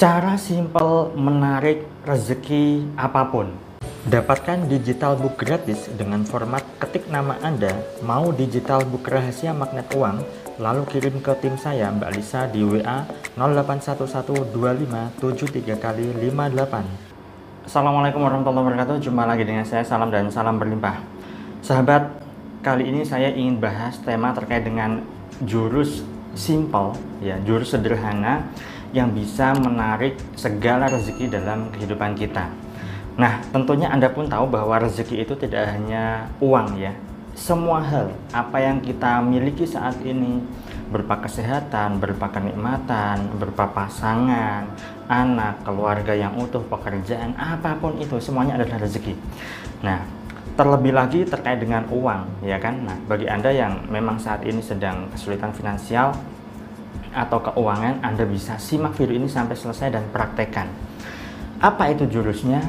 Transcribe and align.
Cara 0.00 0.40
simpel 0.40 1.12
menarik 1.12 1.84
rezeki 2.08 2.88
apa 2.96 3.28
pun. 3.28 3.52
Dapatkan 4.08 4.64
digital 4.64 5.12
book 5.12 5.36
gratis 5.36 5.92
dengan 5.92 6.24
format 6.24 6.64
ketik 6.80 7.12
nama 7.12 7.36
Anda, 7.44 7.68
mau 8.00 8.32
digital 8.32 8.80
book 8.88 9.04
rahasia 9.04 9.52
magnet 9.52 9.92
uang, 9.92 10.24
lalu 10.56 10.88
kirim 10.88 11.20
ke 11.20 11.36
tim 11.44 11.60
saya 11.60 11.92
Mbak 11.92 12.16
Lisa 12.16 12.48
di 12.48 12.64
WA 12.64 13.04
08112573 13.36 15.76
kali 15.76 16.16
58. 16.16 17.68
Assalamualaikum 17.68 18.24
warahmatullahi 18.24 18.72
wabarakatuh. 18.72 19.04
Jumpa 19.04 19.28
lagi 19.28 19.44
dengan 19.44 19.68
saya 19.68 19.84
Salam 19.84 20.08
dan 20.08 20.32
salam 20.32 20.56
berlimpah. 20.56 20.96
Sahabat, 21.60 22.08
kali 22.64 22.88
ini 22.88 23.04
saya 23.04 23.36
ingin 23.36 23.60
bahas 23.60 24.00
tema 24.00 24.32
terkait 24.32 24.64
dengan 24.64 25.04
jurus 25.44 26.00
simple 26.32 26.96
ya, 27.20 27.36
jurus 27.44 27.76
sederhana 27.76 28.48
yang 28.90 29.14
bisa 29.14 29.54
menarik 29.54 30.18
segala 30.34 30.90
rezeki 30.90 31.30
dalam 31.30 31.70
kehidupan 31.74 32.18
kita. 32.18 32.50
Nah, 33.20 33.42
tentunya 33.52 33.90
Anda 33.90 34.08
pun 34.10 34.26
tahu 34.26 34.48
bahwa 34.48 34.80
rezeki 34.80 35.26
itu 35.26 35.34
tidak 35.36 35.76
hanya 35.76 36.30
uang 36.40 36.78
ya. 36.78 36.94
Semua 37.36 37.80
hal 37.80 38.10
apa 38.34 38.58
yang 38.58 38.82
kita 38.82 39.22
miliki 39.22 39.64
saat 39.64 39.96
ini 40.02 40.42
berupa 40.90 41.22
kesehatan, 41.22 42.02
berupa 42.02 42.26
kenikmatan, 42.34 43.30
berupa 43.38 43.70
pasangan, 43.70 44.66
anak, 45.06 45.62
keluarga 45.62 46.10
yang 46.10 46.34
utuh, 46.34 46.62
pekerjaan, 46.66 47.32
apa 47.38 47.78
pun 47.78 47.94
itu 48.02 48.18
semuanya 48.18 48.58
adalah 48.58 48.82
rezeki. 48.82 49.14
Nah, 49.86 50.02
terlebih 50.58 50.92
lagi 50.92 51.22
terkait 51.22 51.62
dengan 51.62 51.86
uang, 51.88 52.42
ya 52.42 52.58
kan? 52.58 52.82
Nah, 52.82 52.98
bagi 53.06 53.30
Anda 53.30 53.54
yang 53.54 53.86
memang 53.86 54.18
saat 54.18 54.42
ini 54.42 54.58
sedang 54.58 55.06
kesulitan 55.14 55.54
finansial, 55.54 56.10
atau 57.10 57.42
keuangan, 57.42 58.02
Anda 58.06 58.22
bisa 58.22 58.54
simak 58.62 58.94
video 58.94 59.18
ini 59.18 59.26
sampai 59.26 59.58
selesai 59.58 59.90
dan 59.90 60.06
praktekkan. 60.14 60.70
Apa 61.58 61.90
itu 61.90 62.06
jurusnya? 62.06 62.62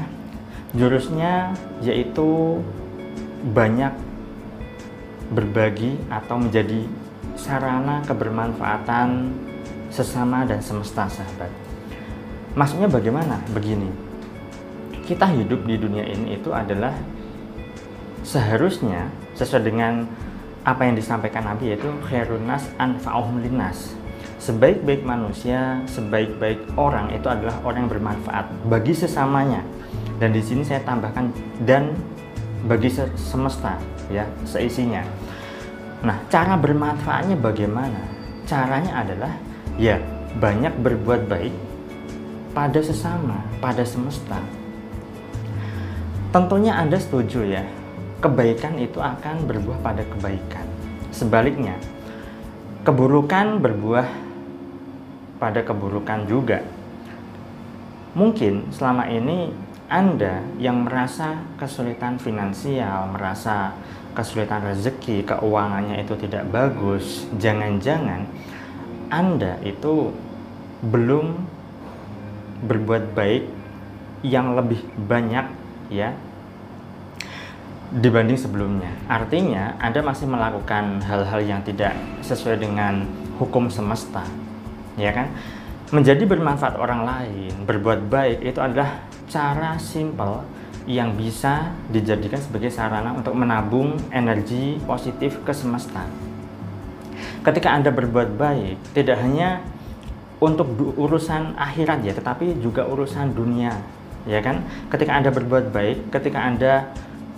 Jurusnya 0.73 1.53
yaitu 1.85 2.59
banyak 3.53 3.93
berbagi 5.31 5.95
atau 6.11 6.41
menjadi 6.41 6.85
sarana 7.37 8.03
kebermanfaatan 8.03 9.31
sesama 9.93 10.43
dan 10.43 10.59
semesta 10.59 11.07
sahabat. 11.07 11.51
Maksudnya 12.57 12.91
bagaimana? 12.91 13.39
Begini. 13.55 13.87
Kita 15.07 15.27
hidup 15.27 15.63
di 15.67 15.75
dunia 15.79 16.03
ini 16.07 16.39
itu 16.39 16.51
adalah 16.51 16.95
seharusnya 18.23 19.11
sesuai 19.35 19.63
dengan 19.65 20.07
apa 20.61 20.85
yang 20.85 20.95
disampaikan 20.95 21.47
Nabi 21.47 21.73
yaitu 21.73 21.89
khairunas 22.05 22.69
anfa'uhum 22.77 23.41
linas 23.41 24.00
sebaik-baik 24.41 25.05
manusia, 25.05 25.85
sebaik-baik 25.85 26.73
orang 26.73 27.13
itu 27.13 27.29
adalah 27.29 27.61
orang 27.61 27.85
yang 27.85 27.91
bermanfaat 27.93 28.49
bagi 28.65 28.97
sesamanya. 28.97 29.61
Dan 30.17 30.33
di 30.33 30.41
sini 30.41 30.65
saya 30.65 30.81
tambahkan 30.81 31.29
dan 31.61 31.93
bagi 32.65 32.89
semesta 33.13 33.77
ya, 34.09 34.25
seisinya. 34.45 35.05
Nah, 36.01 36.17
cara 36.33 36.57
bermanfaatnya 36.57 37.37
bagaimana? 37.37 38.01
Caranya 38.49 39.05
adalah 39.05 39.33
ya 39.77 40.01
banyak 40.41 40.73
berbuat 40.81 41.29
baik 41.29 41.53
pada 42.57 42.81
sesama, 42.81 43.45
pada 43.61 43.85
semesta. 43.85 44.41
Tentunya 46.33 46.73
Anda 46.81 46.97
setuju 46.97 47.45
ya, 47.45 47.61
kebaikan 48.25 48.81
itu 48.81 48.97
akan 48.97 49.45
berbuah 49.45 49.77
pada 49.85 50.01
kebaikan. 50.01 50.65
Sebaliknya, 51.13 51.77
keburukan 52.81 53.61
berbuah 53.61 54.30
pada 55.41 55.65
keburukan 55.65 56.29
juga. 56.29 56.61
Mungkin 58.13 58.69
selama 58.69 59.09
ini 59.09 59.49
Anda 59.89 60.45
yang 60.61 60.85
merasa 60.85 61.41
kesulitan 61.57 62.21
finansial, 62.21 63.09
merasa 63.09 63.73
kesulitan 64.13 64.61
rezeki, 64.61 65.25
keuangannya 65.25 66.05
itu 66.05 66.13
tidak 66.21 66.45
bagus, 66.53 67.25
jangan-jangan 67.41 68.29
Anda 69.09 69.57
itu 69.65 70.13
belum 70.85 71.41
berbuat 72.61 73.17
baik 73.17 73.43
yang 74.21 74.53
lebih 74.53 74.85
banyak 75.09 75.49
ya 75.89 76.13
dibanding 77.91 78.37
sebelumnya. 78.39 78.93
Artinya, 79.09 79.75
Anda 79.81 79.99
masih 79.99 80.29
melakukan 80.29 81.03
hal-hal 81.03 81.41
yang 81.43 81.59
tidak 81.65 81.91
sesuai 82.23 82.61
dengan 82.61 83.03
hukum 83.35 83.67
semesta 83.67 84.23
ya 84.95 85.11
kan? 85.11 85.31
Menjadi 85.91 86.23
bermanfaat 86.23 86.79
orang 86.79 87.03
lain, 87.03 87.51
berbuat 87.67 88.07
baik 88.07 88.47
itu 88.47 88.59
adalah 88.63 89.03
cara 89.27 89.75
simpel 89.75 90.43
yang 90.89 91.13
bisa 91.13 91.75
dijadikan 91.91 92.41
sebagai 92.41 92.73
sarana 92.73 93.13
untuk 93.13 93.37
menabung 93.37 93.99
energi 94.09 94.81
positif 94.87 95.43
ke 95.45 95.53
semesta. 95.53 96.07
Ketika 97.45 97.73
Anda 97.73 97.93
berbuat 97.93 98.37
baik, 98.37 98.95
tidak 98.97 99.21
hanya 99.21 99.61
untuk 100.41 100.73
urusan 100.97 101.53
akhirat 101.53 102.01
ya, 102.01 102.13
tetapi 102.17 102.57
juga 102.61 102.85
urusan 102.89 103.33
dunia, 103.33 103.77
ya 104.25 104.41
kan? 104.41 104.65
Ketika 104.89 105.21
Anda 105.21 105.29
berbuat 105.29 105.69
baik, 105.69 106.09
ketika 106.09 106.39
Anda 106.41 106.89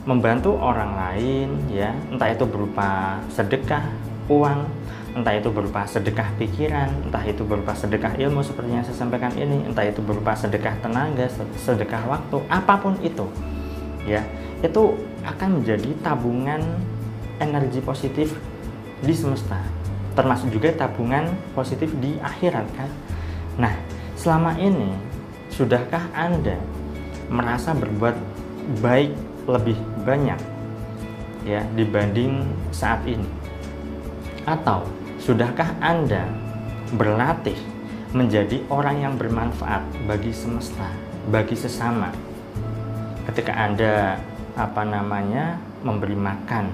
membantu 0.08 0.56
orang 0.56 0.96
lain, 0.96 1.48
ya, 1.72 1.92
entah 2.12 2.32
itu 2.32 2.48
berupa 2.48 3.20
sedekah, 3.32 3.84
uang, 4.32 4.68
entah 5.14 5.38
itu 5.38 5.54
berupa 5.54 5.86
sedekah 5.86 6.26
pikiran, 6.42 6.90
entah 7.06 7.22
itu 7.22 7.46
berupa 7.46 7.78
sedekah 7.78 8.18
ilmu 8.18 8.42
seperti 8.42 8.70
yang 8.74 8.86
saya 8.86 8.98
sampaikan 8.98 9.30
ini, 9.38 9.62
entah 9.62 9.86
itu 9.86 10.02
berupa 10.02 10.34
sedekah 10.34 10.74
tenaga, 10.82 11.30
sedekah 11.54 12.02
waktu, 12.10 12.38
apa 12.50 12.74
pun 12.82 12.98
itu, 13.06 13.30
ya, 14.10 14.26
itu 14.66 14.98
akan 15.22 15.62
menjadi 15.62 15.90
tabungan 16.02 16.62
energi 17.38 17.78
positif 17.86 18.34
di 19.06 19.14
semesta, 19.14 19.62
termasuk 20.18 20.50
juga 20.50 20.74
tabungan 20.74 21.30
positif 21.54 21.94
di 22.02 22.18
akhirat 22.18 22.66
kan. 22.74 22.90
Nah, 23.62 23.74
selama 24.18 24.58
ini 24.58 24.98
sudahkah 25.54 26.10
Anda 26.18 26.58
merasa 27.30 27.78
berbuat 27.78 28.18
baik 28.82 29.14
lebih 29.46 29.78
banyak 30.08 30.40
ya 31.46 31.62
dibanding 31.78 32.48
saat 32.74 33.04
ini? 33.06 33.28
Atau 34.48 34.88
Sudahkah 35.24 35.80
Anda 35.80 36.28
berlatih 37.00 37.56
menjadi 38.12 38.60
orang 38.68 39.08
yang 39.08 39.14
bermanfaat 39.16 40.04
bagi 40.04 40.36
semesta, 40.36 40.92
bagi 41.32 41.56
sesama? 41.56 42.12
Ketika 43.32 43.56
Anda 43.56 44.20
apa 44.60 44.84
namanya 44.84 45.64
memberi 45.80 46.20
makan 46.20 46.68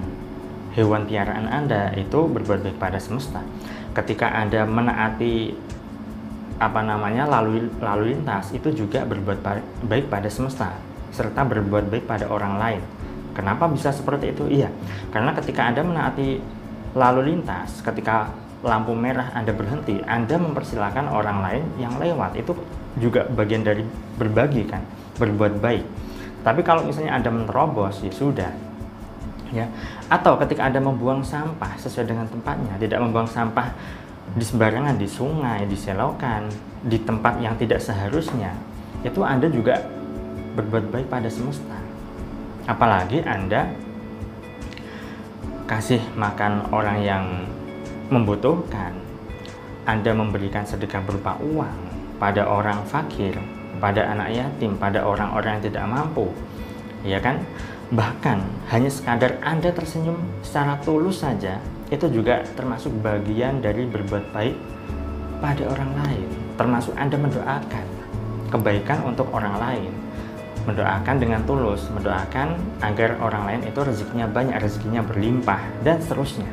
hewan 0.74 1.06
piaraan 1.06 1.46
Anda 1.46 1.94
itu 1.94 2.26
berbuat 2.26 2.66
baik 2.66 2.82
pada 2.82 2.98
semesta. 2.98 3.46
Ketika 3.94 4.34
Anda 4.34 4.66
menaati 4.66 5.54
apa 6.58 6.82
namanya 6.82 7.30
lalu 7.30 7.70
lalu 7.78 8.18
lintas 8.18 8.50
itu 8.50 8.74
juga 8.74 9.06
berbuat 9.06 9.46
baik 9.86 10.10
pada 10.10 10.26
semesta 10.26 10.74
serta 11.14 11.46
berbuat 11.46 11.86
baik 11.94 12.10
pada 12.10 12.26
orang 12.26 12.58
lain. 12.58 12.82
Kenapa 13.38 13.70
bisa 13.70 13.94
seperti 13.94 14.34
itu? 14.34 14.50
Iya, 14.50 14.74
karena 15.14 15.38
ketika 15.38 15.70
Anda 15.70 15.86
menaati 15.86 16.59
lalu 17.00 17.32
lintas 17.32 17.80
ketika 17.80 18.28
lampu 18.60 18.92
merah 18.92 19.32
Anda 19.32 19.56
berhenti, 19.56 20.04
Anda 20.04 20.36
mempersilahkan 20.36 21.08
orang 21.08 21.40
lain 21.40 21.64
yang 21.80 21.96
lewat. 21.96 22.36
Itu 22.36 22.60
juga 23.00 23.24
bagian 23.32 23.64
dari 23.64 23.88
berbagi 24.20 24.68
kan, 24.68 24.84
berbuat 25.16 25.64
baik. 25.64 25.86
Tapi 26.44 26.62
kalau 26.68 26.84
misalnya 26.84 27.16
Anda 27.16 27.32
menerobos, 27.32 28.04
ya 28.04 28.12
sudah. 28.12 28.52
Ya. 29.56 29.72
Atau 30.12 30.36
ketika 30.44 30.68
Anda 30.68 30.84
membuang 30.84 31.24
sampah 31.24 31.80
sesuai 31.80 32.12
dengan 32.12 32.28
tempatnya, 32.28 32.76
tidak 32.76 33.00
membuang 33.00 33.32
sampah 33.32 33.72
di 34.36 34.46
sembarangan 34.46 35.00
di 35.00 35.08
sungai, 35.08 35.66
di 35.66 35.74
selokan, 35.80 36.52
di 36.84 37.00
tempat 37.02 37.40
yang 37.40 37.56
tidak 37.56 37.80
seharusnya, 37.82 38.54
itu 39.02 39.24
Anda 39.24 39.48
juga 39.48 39.80
berbuat 40.60 40.92
baik 40.92 41.08
pada 41.08 41.32
semesta. 41.32 41.80
Apalagi 42.68 43.24
Anda 43.26 43.72
kasih 45.70 46.02
makan 46.18 46.66
orang 46.74 46.98
yang 47.06 47.26
membutuhkan, 48.10 48.90
Anda 49.86 50.18
memberikan 50.18 50.66
sedekah 50.66 51.06
berupa 51.06 51.38
uang 51.38 51.78
pada 52.18 52.42
orang 52.50 52.82
fakir, 52.90 53.38
pada 53.78 54.10
anak 54.10 54.34
yatim, 54.34 54.74
pada 54.82 55.06
orang-orang 55.06 55.62
yang 55.62 55.66
tidak 55.70 55.86
mampu, 55.86 56.26
ya 57.06 57.22
kan? 57.22 57.46
Bahkan 57.94 58.42
hanya 58.74 58.90
sekadar 58.90 59.38
Anda 59.46 59.70
tersenyum 59.70 60.18
secara 60.42 60.82
tulus 60.82 61.22
saja, 61.22 61.62
itu 61.94 62.10
juga 62.10 62.42
termasuk 62.58 62.90
bagian 63.06 63.62
dari 63.62 63.86
berbuat 63.86 64.34
baik 64.34 64.58
pada 65.38 65.70
orang 65.70 65.94
lain, 66.02 66.28
termasuk 66.58 66.98
Anda 66.98 67.18
mendoakan 67.22 67.86
kebaikan 68.50 69.06
untuk 69.06 69.30
orang 69.30 69.54
lain 69.62 69.94
mendoakan 70.68 71.16
dengan 71.20 71.42
tulus, 71.48 71.88
mendoakan 71.94 72.60
agar 72.84 73.20
orang 73.24 73.44
lain 73.48 73.62
itu 73.70 73.80
rezekinya 73.80 74.28
banyak, 74.28 74.58
rezekinya 74.60 75.02
berlimpah, 75.04 75.60
dan 75.86 76.00
seterusnya. 76.04 76.50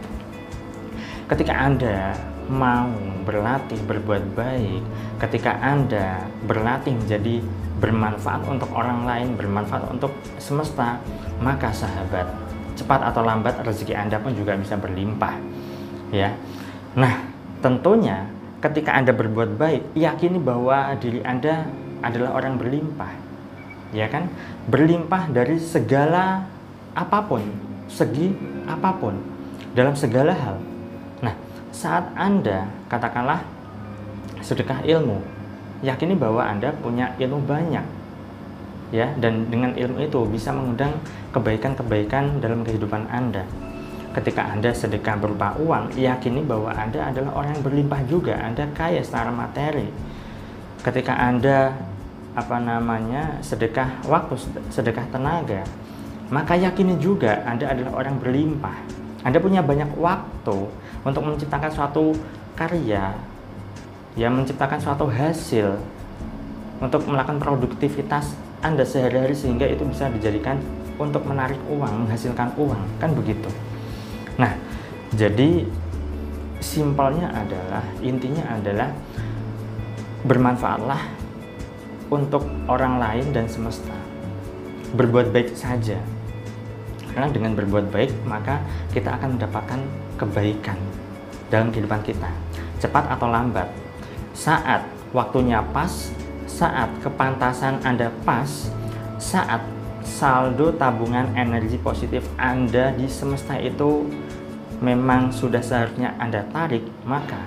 Ketika 1.26 1.54
Anda 1.58 2.14
mau 2.46 2.86
berlatih 3.26 3.82
berbuat 3.82 4.38
baik, 4.38 4.82
ketika 5.18 5.58
Anda 5.58 6.22
berlatih 6.46 6.94
menjadi 6.94 7.42
bermanfaat 7.82 8.46
untuk 8.46 8.70
orang 8.72 9.04
lain, 9.04 9.28
bermanfaat 9.34 9.90
untuk 9.90 10.14
semesta, 10.38 11.02
maka 11.42 11.74
sahabat, 11.74 12.30
cepat 12.78 13.00
atau 13.10 13.26
lambat 13.26 13.60
rezeki 13.66 13.98
Anda 13.98 14.22
pun 14.22 14.32
juga 14.32 14.54
bisa 14.54 14.78
berlimpah. 14.78 15.34
Ya. 16.14 16.32
Nah, 16.94 17.26
tentunya 17.60 18.30
ketika 18.62 18.94
Anda 18.96 19.12
berbuat 19.12 19.58
baik, 19.58 19.82
yakini 19.98 20.38
bahwa 20.40 20.94
diri 20.96 21.20
Anda 21.26 21.66
adalah 22.00 22.38
orang 22.38 22.56
berlimpah. 22.56 23.12
Ya 23.94 24.10
kan? 24.10 24.30
Berlimpah 24.66 25.30
dari 25.30 25.60
segala 25.62 26.46
apa 26.96 27.18
pun, 27.28 27.44
segi 27.86 28.34
apa 28.66 28.96
pun, 28.98 29.14
dalam 29.76 29.94
segala 29.94 30.32
hal. 30.34 30.56
Nah, 31.22 31.34
saat 31.70 32.08
Anda 32.16 32.66
katakanlah 32.88 33.44
sedekah 34.40 34.82
ilmu, 34.82 35.20
yakini 35.84 36.16
bahwa 36.16 36.42
Anda 36.42 36.72
punya 36.72 37.12
ilmu 37.20 37.44
banyak. 37.44 37.86
Ya, 38.94 39.10
dan 39.18 39.50
dengan 39.50 39.74
ilmu 39.74 39.98
itu 40.06 40.22
bisa 40.30 40.54
mengundang 40.54 40.94
kebaikan-kebaikan 41.34 42.38
dalam 42.38 42.62
kehidupan 42.62 43.10
Anda. 43.10 43.42
Ketika 44.14 44.48
Anda 44.48 44.72
sedekah 44.72 45.18
berupa 45.18 45.58
uang, 45.58 45.92
yakini 45.98 46.40
bahwa 46.46 46.72
Anda 46.72 47.10
adalah 47.10 47.34
orang 47.36 47.58
yang 47.58 47.64
berlimpah 47.66 48.00
juga, 48.08 48.38
Anda 48.40 48.64
kaya 48.72 49.02
secara 49.02 49.28
materi. 49.28 49.90
Ketika 50.80 51.18
Anda 51.18 51.74
apa 52.36 52.60
namanya 52.60 53.40
sedekah 53.40 54.04
waktu, 54.04 54.36
sedekah 54.68 55.08
tenaga, 55.08 55.64
maka 56.28 56.52
yakini 56.52 57.00
juga 57.00 57.40
Anda 57.48 57.72
adalah 57.72 58.04
orang 58.04 58.20
berlimpah. 58.20 58.76
Anda 59.24 59.40
punya 59.40 59.64
banyak 59.64 59.96
waktu 59.96 60.68
untuk 61.02 61.22
menciptakan 61.24 61.72
suatu 61.72 62.12
karya, 62.52 63.16
yang 64.20 64.36
menciptakan 64.36 64.80
suatu 64.80 65.08
hasil 65.08 65.80
untuk 66.80 67.08
melakukan 67.08 67.40
produktivitas 67.40 68.36
Anda 68.60 68.84
sehari-hari 68.84 69.32
sehingga 69.32 69.64
itu 69.64 69.88
bisa 69.88 70.12
dijadikan 70.12 70.60
untuk 71.00 71.24
menarik 71.24 71.60
uang, 71.72 72.04
menghasilkan 72.04 72.52
uang, 72.56 73.00
kan 73.00 73.12
begitu. 73.12 73.48
Nah, 74.36 74.52
jadi 75.16 75.64
simpelnya 76.60 77.32
adalah 77.32 77.84
intinya 78.00 78.44
adalah 78.56 78.92
bermanfaatlah 80.24 81.15
untuk 82.12 82.46
orang 82.70 82.98
lain 83.02 83.26
dan 83.34 83.50
semesta. 83.50 83.94
Berbuat 84.94 85.34
baik 85.34 85.54
saja. 85.54 85.98
Karena 87.10 87.32
dengan 87.32 87.56
berbuat 87.56 87.90
baik, 87.90 88.12
maka 88.28 88.60
kita 88.92 89.16
akan 89.16 89.40
mendapatkan 89.40 89.80
kebaikan 90.20 90.76
dalam 91.48 91.72
kehidupan 91.72 92.04
kita. 92.04 92.28
Cepat 92.76 93.08
atau 93.08 93.32
lambat, 93.32 93.72
saat 94.36 94.84
waktunya 95.16 95.64
pas, 95.72 96.12
saat 96.44 96.92
kepantasan 97.00 97.80
Anda 97.82 98.12
pas, 98.28 98.68
saat 99.16 99.64
saldo 100.04 100.76
tabungan 100.76 101.32
energi 101.34 101.80
positif 101.80 102.22
Anda 102.36 102.92
di 102.94 103.08
semesta 103.08 103.56
itu 103.58 104.06
memang 104.84 105.32
sudah 105.32 105.64
seharusnya 105.64 106.14
Anda 106.20 106.44
tarik, 106.52 106.84
maka 107.08 107.40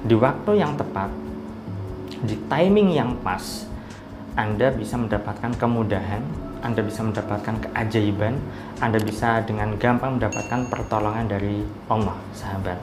di 0.00 0.16
waktu 0.16 0.64
yang 0.64 0.80
tepat, 0.80 1.12
di 2.24 2.40
timing 2.48 2.96
yang 2.96 3.12
pas, 3.20 3.68
Anda 4.34 4.74
bisa 4.74 4.98
mendapatkan 4.98 5.54
kemudahan, 5.54 6.18
Anda 6.58 6.82
bisa 6.82 7.06
mendapatkan 7.06 7.54
keajaiban, 7.70 8.34
Anda 8.82 8.98
bisa 8.98 9.46
dengan 9.46 9.78
gampang 9.78 10.18
mendapatkan 10.18 10.66
pertolongan 10.66 11.30
dari 11.30 11.62
Allah, 11.86 12.18
sahabat. 12.34 12.82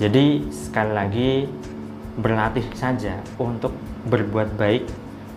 Jadi 0.00 0.48
sekali 0.48 0.92
lagi 0.96 1.30
berlatih 2.16 2.64
saja 2.72 3.20
untuk 3.36 3.76
berbuat 4.08 4.56
baik, 4.56 4.88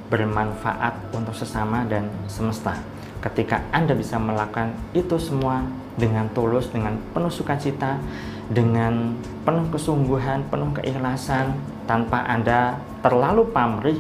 bermanfaat 0.08 1.12
untuk 1.12 1.36
sesama 1.36 1.84
dan 1.84 2.08
semesta. 2.32 2.80
Ketika 3.20 3.60
Anda 3.76 3.92
bisa 3.92 4.16
melakukan 4.16 4.72
itu 4.96 5.20
semua 5.20 5.68
dengan 6.00 6.32
tulus, 6.32 6.72
dengan 6.72 6.96
penuh 7.12 7.34
sukacita, 7.34 8.00
dengan 8.48 9.20
penuh 9.44 9.68
kesungguhan, 9.68 10.48
penuh 10.48 10.72
keikhlasan, 10.80 11.60
tanpa 11.84 12.24
Anda 12.24 12.80
terlalu 13.04 13.52
pamrih, 13.52 14.00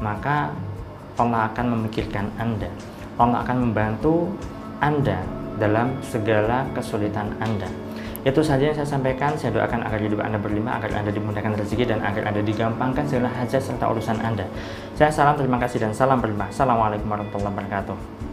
maka 0.00 0.54
Allah 1.16 1.50
akan 1.50 1.66
memikirkan 1.78 2.30
Anda. 2.38 2.70
Allah 3.18 3.42
akan 3.42 3.56
membantu 3.70 4.30
Anda 4.78 5.20
dalam 5.60 5.98
segala 6.04 6.64
kesulitan 6.72 7.36
Anda. 7.42 7.68
Itu 8.20 8.44
saja 8.44 8.68
yang 8.68 8.76
saya 8.76 8.88
sampaikan. 8.88 9.32
Saya 9.36 9.56
doakan 9.56 9.80
agar 9.84 10.00
hidup 10.00 10.20
Anda 10.20 10.36
berlimpah, 10.36 10.76
agar 10.76 10.90
Anda 11.00 11.10
dimudahkan 11.12 11.56
rezeki, 11.56 11.84
dan 11.88 12.04
agar 12.04 12.28
Anda 12.28 12.44
digampangkan 12.44 13.04
segala 13.08 13.32
hajat 13.32 13.60
serta 13.64 13.88
urusan 13.88 14.20
Anda. 14.20 14.44
Saya 14.92 15.08
salam 15.08 15.40
terima 15.40 15.56
kasih 15.56 15.80
dan 15.80 15.96
salam 15.96 16.20
berlimpah. 16.20 16.52
Assalamualaikum 16.52 17.08
warahmatullahi 17.08 17.52
wabarakatuh. 17.56 18.29